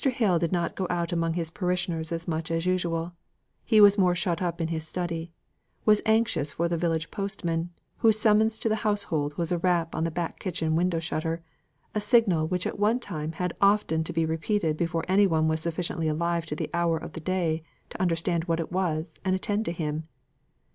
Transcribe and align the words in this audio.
Hale 0.03 0.39
did 0.39 0.51
not 0.51 0.73
go 0.73 0.87
out 0.89 1.11
among 1.11 1.33
his 1.35 1.51
parishioners 1.51 2.11
as 2.11 2.27
much 2.27 2.49
as 2.49 2.65
usual; 2.65 3.13
he 3.63 3.79
was 3.79 3.99
more 3.99 4.15
shut 4.15 4.41
up 4.41 4.59
in 4.59 4.69
his 4.69 4.83
study; 4.87 5.31
was 5.85 6.01
anxious 6.07 6.53
for 6.53 6.67
the 6.67 6.75
village 6.75 7.11
postman, 7.11 7.69
whose 7.97 8.17
summons 8.17 8.57
to 8.57 8.67
the 8.67 8.77
household 8.77 9.37
was 9.37 9.51
a 9.51 9.59
rap 9.59 9.93
on 9.93 10.03
the 10.03 10.09
back 10.09 10.39
kitchen 10.39 10.75
window 10.75 10.97
shutter 10.97 11.43
a 11.93 11.99
signal 11.99 12.47
which 12.47 12.65
at 12.65 12.79
one 12.79 12.99
time 12.99 13.33
had 13.33 13.53
often 13.61 14.03
to 14.03 14.11
be 14.11 14.25
repeated 14.25 14.75
before 14.75 15.05
any 15.07 15.27
one 15.27 15.47
was 15.47 15.61
sufficiently 15.61 16.07
alive 16.07 16.47
to 16.47 16.55
the 16.55 16.71
hour 16.73 16.97
of 16.97 17.13
the 17.13 17.19
day 17.21 17.61
to 17.91 18.01
understand 18.01 18.45
what 18.45 18.59
it 18.59 18.71
was, 18.71 19.19
and 19.23 19.35
attend 19.35 19.63
to 19.65 19.71
him. 19.71 20.01